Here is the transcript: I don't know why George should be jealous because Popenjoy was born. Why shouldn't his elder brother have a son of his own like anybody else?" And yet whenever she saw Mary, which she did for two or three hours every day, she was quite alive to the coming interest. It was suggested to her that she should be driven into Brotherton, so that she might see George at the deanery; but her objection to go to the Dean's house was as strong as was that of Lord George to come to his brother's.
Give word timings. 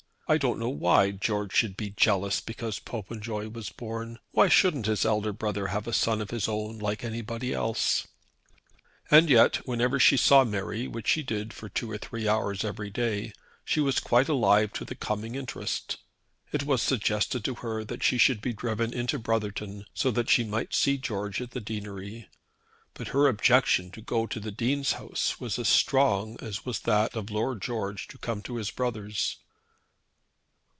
I 0.33 0.37
don't 0.37 0.59
know 0.59 0.69
why 0.69 1.11
George 1.11 1.53
should 1.53 1.75
be 1.75 1.89
jealous 1.89 2.39
because 2.39 2.79
Popenjoy 2.79 3.49
was 3.49 3.69
born. 3.69 4.17
Why 4.31 4.47
shouldn't 4.47 4.85
his 4.85 5.03
elder 5.03 5.33
brother 5.33 5.67
have 5.67 5.87
a 5.87 5.91
son 5.91 6.21
of 6.21 6.29
his 6.31 6.47
own 6.47 6.79
like 6.79 7.03
anybody 7.03 7.51
else?" 7.53 8.07
And 9.11 9.29
yet 9.29 9.57
whenever 9.67 9.99
she 9.99 10.15
saw 10.15 10.45
Mary, 10.45 10.87
which 10.87 11.09
she 11.09 11.21
did 11.21 11.51
for 11.51 11.67
two 11.67 11.91
or 11.91 11.97
three 11.97 12.29
hours 12.29 12.63
every 12.63 12.89
day, 12.89 13.33
she 13.65 13.81
was 13.81 13.99
quite 13.99 14.29
alive 14.29 14.71
to 14.71 14.85
the 14.85 14.95
coming 14.95 15.35
interest. 15.35 15.97
It 16.53 16.63
was 16.63 16.81
suggested 16.81 17.43
to 17.43 17.55
her 17.55 17.83
that 17.83 18.01
she 18.01 18.17
should 18.17 18.39
be 18.39 18.53
driven 18.53 18.93
into 18.93 19.19
Brotherton, 19.19 19.83
so 19.93 20.11
that 20.11 20.29
she 20.29 20.45
might 20.45 20.73
see 20.73 20.97
George 20.97 21.41
at 21.41 21.51
the 21.51 21.59
deanery; 21.59 22.29
but 22.93 23.09
her 23.09 23.27
objection 23.27 23.91
to 23.91 24.01
go 24.01 24.27
to 24.27 24.39
the 24.39 24.49
Dean's 24.51 24.93
house 24.93 25.41
was 25.41 25.59
as 25.59 25.67
strong 25.67 26.37
as 26.39 26.63
was 26.65 26.79
that 26.83 27.17
of 27.17 27.29
Lord 27.31 27.61
George 27.61 28.07
to 28.07 28.17
come 28.17 28.41
to 28.43 28.55
his 28.55 28.71
brother's. 28.71 29.35